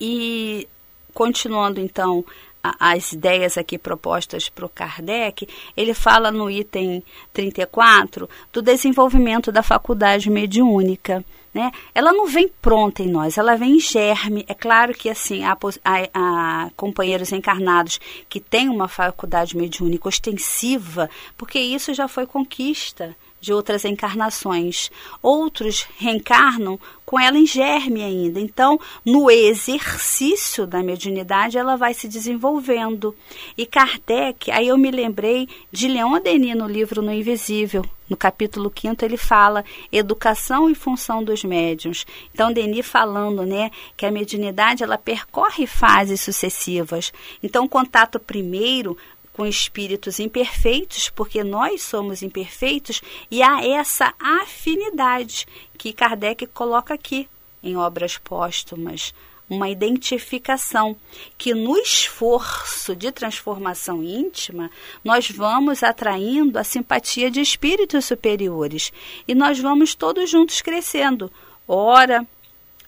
E 0.00 0.68
continuando 1.12 1.80
então 1.80 2.24
as 2.62 3.12
ideias 3.12 3.56
aqui 3.56 3.78
propostas 3.78 4.48
para 4.48 4.66
o 4.66 4.68
Kardec, 4.68 5.48
ele 5.76 5.94
fala 5.94 6.30
no 6.30 6.50
item 6.50 7.02
34 7.32 8.28
do 8.52 8.60
desenvolvimento 8.60 9.50
da 9.50 9.62
faculdade 9.62 10.28
mediúnica. 10.28 11.24
Né? 11.52 11.72
Ela 11.92 12.12
não 12.12 12.26
vem 12.26 12.48
pronta 12.62 13.02
em 13.02 13.08
nós, 13.08 13.36
ela 13.36 13.56
vem 13.56 13.76
em 13.76 13.80
germe. 13.80 14.44
É 14.46 14.54
claro 14.54 14.94
que 14.94 15.10
assim 15.10 15.42
há, 15.44 15.56
há, 15.84 16.08
há 16.14 16.70
companheiros 16.76 17.32
encarnados 17.32 17.98
que 18.28 18.38
têm 18.38 18.68
uma 18.68 18.86
faculdade 18.86 19.56
mediúnica 19.56 20.08
ostensiva, 20.08 21.10
porque 21.36 21.58
isso 21.58 21.92
já 21.92 22.06
foi 22.06 22.24
conquista 22.24 23.16
de 23.40 23.52
outras 23.52 23.84
encarnações. 23.84 24.90
Outros 25.22 25.86
reencarnam 25.96 26.78
com 27.04 27.18
ela 27.18 27.38
em 27.38 27.46
germe 27.46 28.02
ainda. 28.02 28.38
Então, 28.38 28.78
no 29.04 29.30
exercício 29.30 30.66
da 30.66 30.82
mediunidade, 30.82 31.58
ela 31.58 31.76
vai 31.76 31.94
se 31.94 32.06
desenvolvendo. 32.06 33.16
E 33.56 33.66
Kardec, 33.66 34.50
aí 34.50 34.68
eu 34.68 34.78
me 34.78 34.90
lembrei 34.90 35.48
de 35.72 35.88
Leon 35.88 36.20
Denis 36.20 36.56
no 36.56 36.68
livro 36.68 37.02
No 37.02 37.12
Invisível. 37.12 37.84
No 38.08 38.16
capítulo 38.16 38.72
5 38.76 39.04
ele 39.04 39.16
fala 39.16 39.64
educação 39.92 40.68
e 40.68 40.74
função 40.74 41.22
dos 41.22 41.44
médiuns. 41.44 42.04
Então 42.34 42.52
Denis 42.52 42.84
falando, 42.84 43.44
né, 43.44 43.70
que 43.96 44.04
a 44.04 44.10
mediunidade 44.10 44.82
ela 44.82 44.98
percorre 44.98 45.64
fases 45.64 46.20
sucessivas. 46.20 47.12
Então 47.40 47.64
o 47.64 47.68
contato 47.68 48.18
primeiro 48.18 48.96
com 49.32 49.46
espíritos 49.46 50.18
imperfeitos, 50.18 51.08
porque 51.08 51.42
nós 51.44 51.82
somos 51.82 52.22
imperfeitos, 52.22 53.00
e 53.30 53.42
há 53.42 53.64
essa 53.64 54.12
afinidade 54.18 55.46
que 55.78 55.92
Kardec 55.92 56.46
coloca 56.48 56.94
aqui 56.94 57.28
em 57.62 57.76
obras 57.76 58.18
póstumas, 58.18 59.14
uma 59.48 59.68
identificação 59.68 60.96
que 61.36 61.52
no 61.52 61.76
esforço 61.76 62.94
de 62.94 63.10
transformação 63.10 64.02
íntima 64.02 64.70
nós 65.04 65.28
vamos 65.28 65.82
atraindo 65.82 66.56
a 66.56 66.62
simpatia 66.62 67.28
de 67.28 67.40
espíritos 67.40 68.04
superiores 68.04 68.92
e 69.26 69.34
nós 69.34 69.58
vamos 69.58 69.94
todos 69.94 70.30
juntos 70.30 70.62
crescendo. 70.62 71.32
Ora, 71.66 72.24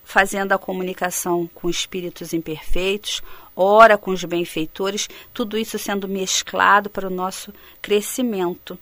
fazendo 0.04 0.52
a 0.52 0.58
comunicação 0.58 1.50
com 1.52 1.68
espíritos 1.68 2.32
imperfeitos, 2.32 3.22
ora 3.56 3.98
com 3.98 4.10
os 4.10 4.24
benfeitores, 4.24 5.08
tudo 5.32 5.58
isso 5.58 5.78
sendo 5.78 6.08
mesclado 6.08 6.90
para 6.90 7.06
o 7.06 7.10
nosso 7.10 7.52
crescimento. 7.80 8.78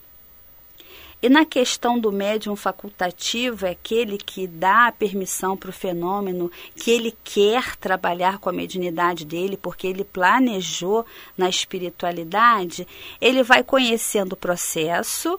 E 1.22 1.28
na 1.28 1.44
questão 1.44 1.98
do 1.98 2.10
médium 2.10 2.56
facultativo, 2.56 3.66
é 3.66 3.72
aquele 3.72 4.16
que 4.16 4.46
dá 4.46 4.86
a 4.86 4.92
permissão 4.92 5.54
para 5.54 5.68
o 5.68 5.72
fenômeno, 5.72 6.50
que 6.74 6.90
ele 6.90 7.14
quer 7.22 7.76
trabalhar 7.76 8.38
com 8.38 8.48
a 8.48 8.52
mediunidade 8.52 9.26
dele, 9.26 9.58
porque 9.58 9.86
ele 9.86 10.02
planejou 10.02 11.04
na 11.36 11.46
espiritualidade, 11.46 12.88
ele 13.20 13.42
vai 13.42 13.62
conhecendo 13.62 14.32
o 14.32 14.36
processo 14.36 15.38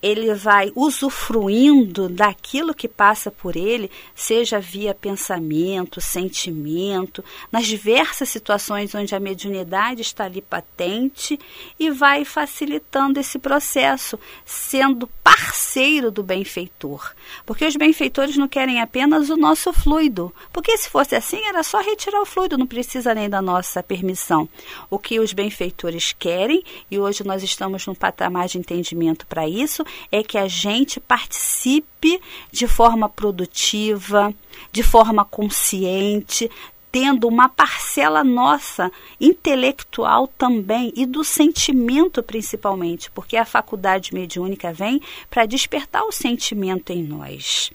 ele 0.00 0.32
vai 0.34 0.70
usufruindo 0.74 2.08
daquilo 2.08 2.74
que 2.74 2.86
passa 2.86 3.30
por 3.30 3.56
ele, 3.56 3.90
seja 4.14 4.60
via 4.60 4.94
pensamento, 4.94 6.00
sentimento, 6.00 7.24
nas 7.50 7.66
diversas 7.66 8.28
situações 8.28 8.94
onde 8.94 9.14
a 9.14 9.20
mediunidade 9.20 10.02
está 10.02 10.24
ali 10.24 10.40
patente 10.40 11.38
e 11.78 11.90
vai 11.90 12.24
facilitando 12.24 13.18
esse 13.18 13.38
processo, 13.38 14.18
sendo 14.44 15.08
parceiro 15.22 16.10
do 16.10 16.22
benfeitor. 16.22 17.12
Porque 17.44 17.66
os 17.66 17.76
benfeitores 17.76 18.36
não 18.36 18.48
querem 18.48 18.80
apenas 18.80 19.30
o 19.30 19.36
nosso 19.36 19.72
fluido, 19.72 20.32
porque 20.52 20.76
se 20.76 20.88
fosse 20.88 21.16
assim 21.16 21.44
era 21.44 21.62
só 21.62 21.80
retirar 21.80 22.20
o 22.20 22.26
fluido, 22.26 22.56
não 22.56 22.66
precisa 22.66 23.14
nem 23.14 23.28
da 23.28 23.42
nossa 23.42 23.82
permissão. 23.82 24.48
O 24.88 24.98
que 24.98 25.18
os 25.18 25.32
benfeitores 25.32 26.14
querem, 26.16 26.62
e 26.90 26.98
hoje 26.98 27.24
nós 27.24 27.42
estamos 27.42 27.86
num 27.86 27.94
patamar 27.94 28.46
de 28.46 28.58
entendimento 28.58 29.26
para 29.26 29.48
isso, 29.48 29.84
é 30.10 30.22
que 30.22 30.38
a 30.38 30.48
gente 30.48 31.00
participe 31.00 32.20
de 32.50 32.66
forma 32.66 33.08
produtiva, 33.08 34.34
de 34.72 34.82
forma 34.82 35.24
consciente, 35.24 36.50
tendo 36.90 37.28
uma 37.28 37.48
parcela 37.48 38.24
nossa 38.24 38.90
intelectual 39.20 40.26
também 40.26 40.92
e 40.96 41.04
do 41.04 41.22
sentimento 41.22 42.22
principalmente, 42.22 43.10
porque 43.10 43.36
a 43.36 43.44
faculdade 43.44 44.14
mediúnica 44.14 44.72
vem 44.72 45.00
para 45.28 45.46
despertar 45.46 46.04
o 46.04 46.12
sentimento 46.12 46.90
em 46.90 47.02
nós. 47.02 47.70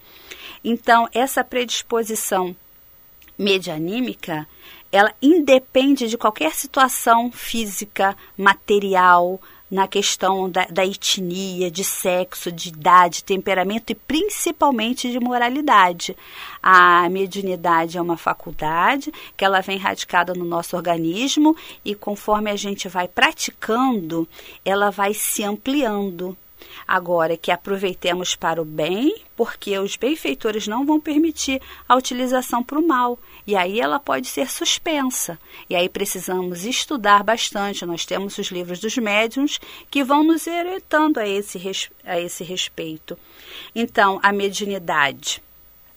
Então, 0.63 1.08
essa 1.13 1.43
predisposição 1.43 2.55
medianímica, 3.38 4.48
ela 4.91 5.13
independe 5.22 6.08
de 6.08 6.17
qualquer 6.17 6.53
situação 6.53 7.32
física, 7.32 8.15
material, 8.38 9.41
na 9.73 9.87
questão 9.87 10.47
da, 10.47 10.65
da, 10.65 10.85
etnia, 10.85 11.71
de 11.71 11.83
sexo, 11.83 12.51
de 12.51 12.69
idade, 12.69 13.23
temperamento 13.23 13.89
e 13.89 13.95
principalmente 13.95 15.11
de 15.11 15.19
moralidade. 15.19 16.15
A 16.61 17.09
mediunidade 17.09 17.97
é 17.97 18.01
uma 18.01 18.15
faculdade 18.15 19.11
que 19.35 19.43
ela 19.43 19.61
vem 19.61 19.79
radicada 19.79 20.35
no 20.35 20.45
nosso 20.45 20.77
organismo 20.77 21.57
e 21.83 21.95
conforme 21.95 22.51
a 22.51 22.55
gente 22.55 22.87
vai 22.87 23.07
praticando, 23.07 24.27
ela 24.63 24.91
vai 24.91 25.11
se 25.15 25.43
ampliando. 25.43 26.37
Agora 26.88 27.38
que 27.38 27.51
aproveitemos 27.51 28.36
para 28.36 28.62
o 28.62 28.65
bem, 28.65 29.15
porque 29.36 29.77
os 29.77 29.96
benfeitores 29.96 30.67
não 30.67 30.86
vão 30.86 31.00
permitir 31.00 31.62
a 31.88 31.96
utilização 31.96 32.63
para 32.63 32.79
o 32.79 32.88
mal. 32.88 33.17
E 33.46 33.55
aí 33.55 33.79
ela 33.79 34.00
pode 34.00 34.27
ser 34.27 34.50
suspensa. 34.50 35.39
E 35.70 35.75
aí 35.75 35.89
precisamos 35.89 36.65
estudar 36.65 37.24
bastante. 37.24 37.86
Nós 37.86 38.05
temos 38.05 38.38
os 38.38 38.48
livros 38.48 38.79
dos 38.79 38.98
médiuns 38.98 39.60
que 39.89 40.03
vão 40.03 40.24
nos 40.24 40.48
orientando 40.48 41.17
a 41.17 41.27
esse, 41.27 41.60
a 42.03 42.20
esse 42.20 42.43
respeito. 42.43 43.17
Então, 43.75 44.20
a 44.22 44.32
mediunidade 44.32 45.41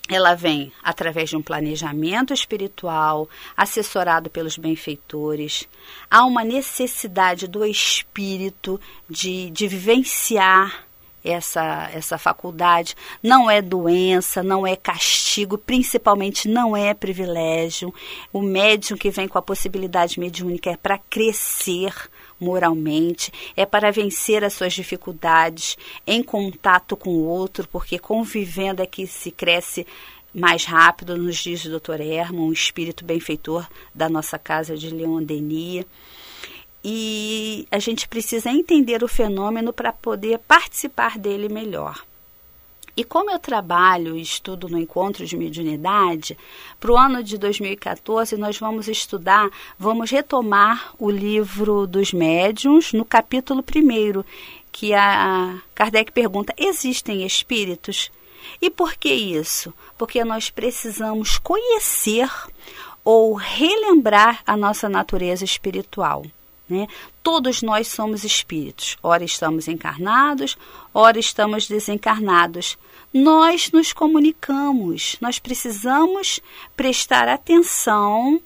ela 0.09 0.35
vem 0.35 0.73
através 0.83 1.31
de 1.31 1.37
um 1.37 1.43
planejamento 1.43 2.33
espiritual, 2.33 3.29
assessorado 3.57 4.31
pelos 4.31 4.57
benfeitores. 4.57 5.69
Há 6.11 6.25
uma 6.25 6.45
necessidade 6.45 7.49
do 7.49 7.65
espírito 7.65 8.81
de, 9.09 9.51
de 9.51 9.67
vivenciar 9.67 10.87
essa, 11.25 11.91
essa 11.93 12.19
faculdade. 12.19 12.95
Não 13.23 13.51
é 13.51 13.61
doença, 13.61 14.43
não 14.43 14.67
é 14.67 14.77
castigo, 14.77 15.59
principalmente 15.59 16.49
não 16.49 16.77
é 16.77 16.95
privilégio. 16.95 17.93
O 18.33 18.41
médium 18.41 18.97
que 18.97 19.11
vem 19.11 19.27
com 19.27 19.39
a 19.39 19.43
possibilidade 19.43 20.21
mediúnica 20.21 20.71
é 20.71 20.77
para 20.77 20.99
crescer 20.99 21.93
moralmente, 22.41 23.33
é 23.57 23.65
para 23.65 23.91
vencer 23.91 24.45
as 24.45 24.53
suas 24.53 24.73
dificuldades 24.73 25.77
em 26.07 26.23
contato 26.23 26.97
com 26.97 27.11
o 27.11 27.25
outro, 27.25 27.69
porque 27.69 27.99
convivendo 27.99 28.83
é 28.83 28.87
que 28.87 29.07
se 29.07 29.31
cresce 29.31 29.87
mais 30.35 30.65
rápido, 30.65 31.17
nos 31.17 31.37
diz 31.37 31.65
o 31.65 31.81
Dr. 31.81 32.01
Herman, 32.01 32.43
um 32.43 32.53
espírito 32.53 33.05
benfeitor 33.05 33.67
da 33.95 34.09
nossa 34.09 34.39
casa 34.39 34.77
de 34.77 34.91
Leon 34.91 35.23
Denis. 35.23 35.87
E 36.85 37.67
a 37.71 37.79
gente 37.79 38.07
precisa 38.07 38.51
entender 38.51 39.03
o 39.03 39.09
fenômeno 39.09 39.73
para 39.73 39.93
poder 39.93 40.39
participar 40.41 41.19
dele 41.19 41.49
melhor. 41.49 42.05
E 42.97 43.05
como 43.05 43.31
eu 43.31 43.39
trabalho 43.39 44.17
e 44.17 44.23
estudo 44.23 44.71
no 44.71 44.79
encontro 44.79 45.27
de 45.27 45.37
mediunidade, 45.37 46.37
para 46.81 46.91
o 46.91 46.97
ano 46.97 47.23
de 47.23 47.37
2014 47.37 48.39
nós 48.39 48.59
vamos 48.59 48.89
estudar, 48.89 49.51
vamos 49.79 50.11
retomar 50.11 50.95
o 50.99 51.11
livro 51.11 51.87
dos 51.87 52.15
médiuns 52.15 52.95
no 52.95 53.05
capítulo 53.05 53.63
1, 53.63 54.25
que 54.73 54.95
a 54.95 55.61
Kardec 55.75 56.11
pergunta: 56.11 56.55
existem 56.57 57.27
espíritos? 57.27 58.11
E 58.63 58.71
por 58.71 58.95
que 58.95 59.13
isso? 59.13 59.75
Porque 59.99 60.25
nós 60.25 60.49
precisamos 60.49 61.37
conhecer 61.37 62.31
ou 63.05 63.35
relembrar 63.35 64.43
a 64.47 64.57
nossa 64.57 64.89
natureza 64.89 65.45
espiritual. 65.45 66.25
Né? 66.69 66.89
Todos 67.23 67.63
nós 67.63 67.89
somos 67.89 68.25
espíritos, 68.25 68.97
ora 69.03 69.23
estamos 69.23 69.69
encarnados, 69.69 70.57
ora 70.93 71.19
estamos 71.19 71.69
desencarnados. 71.69 72.77
Nós 73.13 73.71
nos 73.71 73.93
comunicamos, 73.93 75.17
nós 75.21 75.39
precisamos 75.39 76.41
prestar 76.77 77.29
atenção 77.29 78.41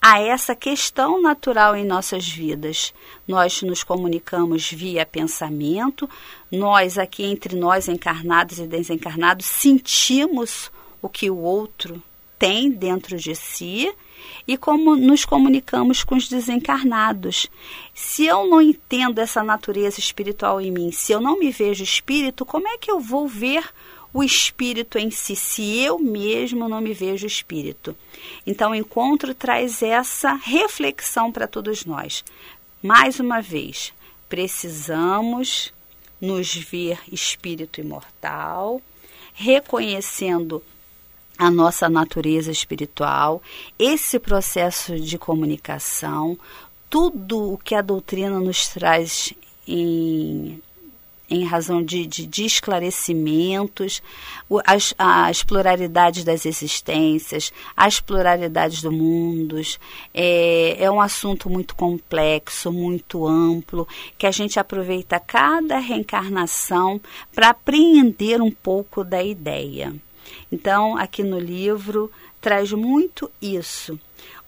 a 0.00 0.20
essa 0.20 0.56
questão 0.56 1.22
natural 1.22 1.76
em 1.76 1.84
nossas 1.84 2.28
vidas. 2.28 2.92
Nós 3.26 3.62
nos 3.62 3.84
comunicamos 3.84 4.68
via 4.70 5.06
pensamento, 5.06 6.10
nós 6.50 6.98
aqui 6.98 7.22
entre 7.24 7.56
nós 7.56 7.88
encarnados 7.88 8.58
e 8.58 8.66
desencarnados 8.66 9.46
sentimos 9.46 10.72
o 11.00 11.08
que 11.08 11.30
o 11.30 11.38
outro 11.38 12.02
tem 12.36 12.68
dentro 12.68 13.16
de 13.16 13.36
si 13.36 13.94
e 14.46 14.56
como 14.56 14.96
nos 14.96 15.24
comunicamos 15.24 16.02
com 16.02 16.16
os 16.16 16.28
desencarnados. 16.28 17.48
Se 17.94 18.26
eu 18.26 18.48
não 18.48 18.60
entendo 18.60 19.20
essa 19.20 19.44
natureza 19.44 20.00
espiritual 20.00 20.60
em 20.60 20.72
mim, 20.72 20.90
se 20.90 21.12
eu 21.12 21.20
não 21.20 21.38
me 21.38 21.52
vejo 21.52 21.84
espírito, 21.84 22.44
como 22.44 22.66
é 22.66 22.76
que 22.76 22.90
eu 22.90 22.98
vou 22.98 23.28
ver 23.28 23.64
o 24.12 24.22
espírito 24.22 24.98
em 24.98 25.10
si, 25.10 25.34
se 25.34 25.78
eu 25.80 25.98
mesmo 25.98 26.68
não 26.68 26.80
me 26.80 26.92
vejo 26.92 27.26
espírito? 27.26 27.96
Então, 28.46 28.72
o 28.72 28.74
encontro 28.74 29.34
traz 29.34 29.82
essa 29.82 30.34
reflexão 30.34 31.32
para 31.32 31.48
todos 31.48 31.84
nós. 31.84 32.24
Mais 32.82 33.18
uma 33.18 33.40
vez, 33.40 33.92
precisamos 34.28 35.72
nos 36.20 36.54
ver 36.54 36.98
espírito 37.10 37.80
imortal, 37.80 38.80
reconhecendo 39.32 40.62
a 41.38 41.50
nossa 41.50 41.88
natureza 41.88 42.50
espiritual, 42.50 43.42
esse 43.78 44.18
processo 44.18 44.98
de 45.00 45.18
comunicação, 45.18 46.38
tudo 46.88 47.54
o 47.54 47.58
que 47.58 47.74
a 47.74 47.80
doutrina 47.80 48.38
nos 48.38 48.68
traz 48.68 49.32
em, 49.66 50.62
em 51.32 51.44
razão 51.44 51.82
de, 51.82 52.06
de, 52.06 52.26
de 52.26 52.44
esclarecimentos, 52.44 54.02
as, 54.66 54.94
as, 54.98 55.42
pluralidades 55.42 56.24
das 56.24 56.44
existências, 56.44 57.50
as 57.74 58.00
pluralidades 58.00 58.82
do 58.82 58.92
mundo. 58.92 59.56
É, 60.12 60.76
é 60.78 60.90
um 60.90 61.00
assunto 61.00 61.48
muito 61.48 61.74
complexo, 61.74 62.70
muito 62.70 63.26
amplo, 63.26 63.88
que 64.18 64.26
a 64.26 64.30
gente 64.30 64.60
aproveita 64.60 65.18
cada 65.18 65.78
reencarnação 65.78 67.00
para 67.34 67.48
apreender 67.48 68.42
um 68.42 68.50
pouco 68.50 69.02
da 69.02 69.22
ideia. 69.22 69.94
Então, 70.50 70.98
aqui 70.98 71.22
no 71.22 71.38
livro 71.38 72.10
traz 72.42 72.72
muito 72.72 73.30
isso. 73.40 73.98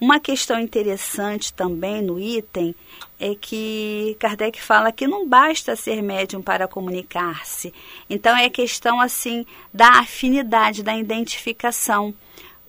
Uma 0.01 0.21
questão 0.21 0.59
interessante 0.59 1.53
também 1.53 2.03
no 2.03 2.19
item 2.19 2.75
é 3.19 3.35
que 3.35 4.17
Kardec 4.19 4.61
fala 4.61 4.93
que 4.93 5.07
não 5.07 5.27
basta 5.27 5.77
ser 5.77 6.03
médium 6.03 6.43
para 6.43 6.69
comunicar-se. 6.69 7.73
Então 8.11 8.37
é 8.37 8.51
questão 8.51 9.01
assim 9.01 9.47
da 9.73 10.01
afinidade, 10.01 10.83
da 10.83 10.97
identificação. 10.97 12.15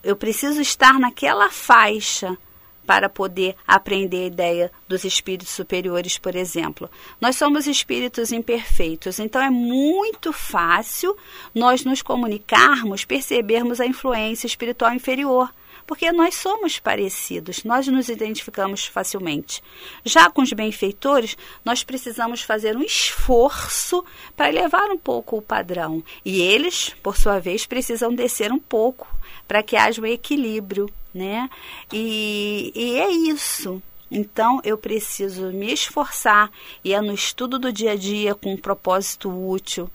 Eu 0.03 0.15
preciso 0.15 0.61
estar 0.61 0.99
naquela 0.99 1.49
faixa 1.49 2.37
para 2.85 3.09
poder 3.09 3.55
aprender 3.67 4.23
a 4.23 4.27
ideia 4.27 4.71
dos 4.87 5.03
espíritos 5.03 5.49
superiores, 5.49 6.17
por 6.17 6.35
exemplo. 6.35 6.89
Nós 7.19 7.35
somos 7.35 7.67
espíritos 7.67 8.31
imperfeitos, 8.31 9.19
então 9.19 9.41
é 9.41 9.49
muito 9.49 10.31
fácil 10.31 11.17
nós 11.53 11.83
nos 11.83 12.01
comunicarmos, 12.01 13.03
percebermos 13.03 13.81
a 13.81 13.85
influência 13.85 14.47
espiritual 14.47 14.93
inferior 14.93 15.51
porque 15.85 16.11
nós 16.11 16.35
somos 16.35 16.79
parecidos, 16.79 17.63
nós 17.63 17.87
nos 17.87 18.09
identificamos 18.09 18.85
facilmente. 18.85 19.61
Já 20.03 20.29
com 20.29 20.41
os 20.41 20.51
benfeitores, 20.51 21.37
nós 21.63 21.83
precisamos 21.83 22.41
fazer 22.41 22.75
um 22.75 22.81
esforço 22.81 24.03
para 24.35 24.49
elevar 24.49 24.89
um 24.89 24.97
pouco 24.97 25.37
o 25.37 25.41
padrão, 25.41 26.03
e 26.23 26.41
eles, 26.41 26.95
por 27.03 27.17
sua 27.17 27.39
vez, 27.39 27.65
precisam 27.65 28.13
descer 28.13 28.51
um 28.51 28.59
pouco 28.59 29.07
para 29.47 29.61
que 29.61 29.75
haja 29.75 30.01
um 30.01 30.05
equilíbrio 30.05 30.89
né? 31.15 31.49
E, 31.93 32.73
e 32.75 32.99
é 32.99 33.09
isso. 33.09 33.81
Então 34.11 34.59
eu 34.63 34.77
preciso 34.77 35.45
me 35.51 35.71
esforçar 35.71 36.51
e 36.83 36.93
é 36.93 37.01
no 37.01 37.13
estudo 37.13 37.57
do 37.57 37.71
dia 37.71 37.93
a 37.93 37.95
dia 37.95 38.35
com 38.35 38.53
um 38.53 38.57
propósito 38.57 39.29
útil 39.29 39.89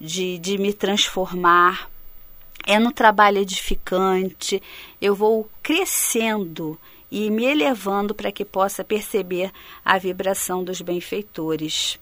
de, 0.00 0.36
de 0.38 0.58
me 0.58 0.72
transformar. 0.72 1.88
É 2.66 2.78
no 2.78 2.92
trabalho 2.92 3.38
edificante, 3.38 4.62
eu 5.00 5.14
vou 5.14 5.48
crescendo 5.62 6.78
e 7.10 7.30
me 7.30 7.44
elevando 7.44 8.14
para 8.14 8.32
que 8.32 8.44
possa 8.44 8.82
perceber 8.82 9.52
a 9.84 9.98
vibração 9.98 10.64
dos 10.64 10.80
benfeitores. 10.80 12.00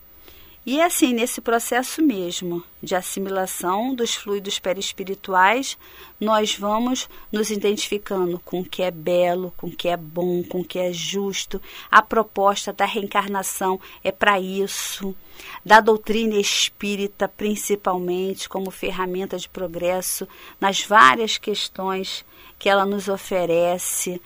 E 0.64 0.78
é 0.78 0.84
assim, 0.84 1.12
nesse 1.12 1.40
processo 1.40 2.00
mesmo 2.00 2.62
de 2.80 2.94
assimilação 2.94 3.96
dos 3.96 4.14
fluidos 4.14 4.60
perispirituais, 4.60 5.76
nós 6.20 6.54
vamos 6.54 7.08
nos 7.32 7.50
identificando 7.50 8.38
com 8.44 8.60
o 8.60 8.64
que 8.64 8.80
é 8.80 8.90
belo, 8.92 9.52
com 9.56 9.66
o 9.66 9.74
que 9.74 9.88
é 9.88 9.96
bom, 9.96 10.44
com 10.44 10.60
o 10.60 10.64
que 10.64 10.78
é 10.78 10.92
justo. 10.92 11.60
A 11.90 12.00
proposta 12.00 12.72
da 12.72 12.84
reencarnação 12.84 13.80
é 14.04 14.12
para 14.12 14.38
isso. 14.38 15.16
Da 15.64 15.80
doutrina 15.80 16.36
espírita, 16.36 17.26
principalmente, 17.26 18.48
como 18.48 18.70
ferramenta 18.70 19.36
de 19.36 19.48
progresso 19.48 20.28
nas 20.60 20.80
várias 20.80 21.38
questões 21.38 22.24
que 22.56 22.68
ela 22.68 22.86
nos 22.86 23.08
oferece. 23.08 24.22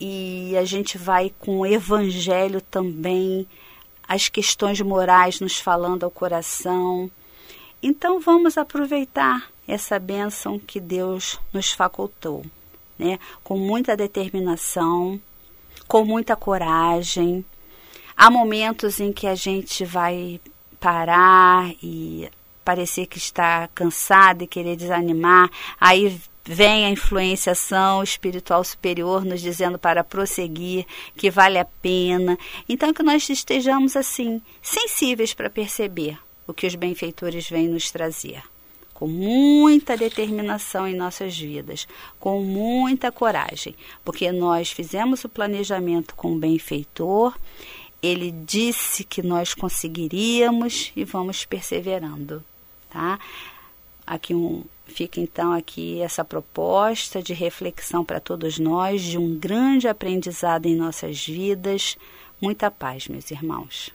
E 0.00 0.56
a 0.56 0.64
gente 0.64 0.98
vai 0.98 1.32
com 1.38 1.60
o 1.60 1.66
evangelho 1.66 2.60
também 2.60 3.46
as 4.10 4.28
questões 4.28 4.80
morais 4.80 5.38
nos 5.38 5.60
falando 5.60 6.02
ao 6.02 6.10
coração. 6.10 7.08
Então 7.80 8.18
vamos 8.18 8.58
aproveitar 8.58 9.48
essa 9.68 10.00
bênção 10.00 10.58
que 10.58 10.80
Deus 10.80 11.38
nos 11.52 11.70
facultou, 11.70 12.44
né? 12.98 13.20
Com 13.44 13.56
muita 13.56 13.96
determinação, 13.96 15.20
com 15.86 16.04
muita 16.04 16.34
coragem. 16.34 17.44
Há 18.16 18.28
momentos 18.28 18.98
em 18.98 19.12
que 19.12 19.28
a 19.28 19.36
gente 19.36 19.84
vai 19.84 20.40
parar 20.80 21.70
e 21.80 22.28
parecer 22.64 23.06
que 23.06 23.18
está 23.18 23.68
cansado 23.68 24.42
e 24.42 24.48
querer 24.48 24.74
desanimar, 24.74 25.48
aí 25.80 26.20
vem 26.44 26.86
a 26.86 26.90
influenciação 26.90 28.02
espiritual 28.02 28.64
superior 28.64 29.24
nos 29.24 29.40
dizendo 29.40 29.78
para 29.78 30.04
prosseguir, 30.04 30.86
que 31.16 31.30
vale 31.30 31.58
a 31.58 31.64
pena. 31.64 32.38
Então, 32.68 32.92
que 32.92 33.02
nós 33.02 33.28
estejamos 33.28 33.96
assim, 33.96 34.40
sensíveis 34.62 35.34
para 35.34 35.50
perceber 35.50 36.18
o 36.46 36.54
que 36.54 36.66
os 36.66 36.74
benfeitores 36.74 37.48
vêm 37.48 37.68
nos 37.68 37.90
trazer. 37.90 38.42
Com 38.92 39.06
muita 39.06 39.96
determinação 39.96 40.86
em 40.86 40.94
nossas 40.94 41.38
vidas, 41.38 41.88
com 42.18 42.42
muita 42.42 43.10
coragem, 43.10 43.74
porque 44.04 44.30
nós 44.30 44.70
fizemos 44.70 45.24
o 45.24 45.28
planejamento 45.28 46.14
com 46.14 46.32
o 46.32 46.38
benfeitor, 46.38 47.34
ele 48.02 48.30
disse 48.30 49.04
que 49.04 49.22
nós 49.22 49.54
conseguiríamos 49.54 50.92
e 50.94 51.04
vamos 51.04 51.46
perseverando, 51.46 52.44
tá? 52.90 53.18
aqui 54.10 54.34
um 54.34 54.64
fica 54.90 55.20
então 55.20 55.52
aqui 55.52 56.00
essa 56.00 56.24
proposta 56.24 57.22
de 57.22 57.32
reflexão 57.32 58.04
para 58.04 58.20
todos 58.20 58.58
nós 58.58 59.00
de 59.00 59.16
um 59.16 59.38
grande 59.38 59.88
aprendizado 59.88 60.66
em 60.66 60.76
nossas 60.76 61.24
vidas. 61.26 61.96
Muita 62.40 62.70
paz, 62.70 63.08
meus 63.08 63.30
irmãos. 63.30 63.90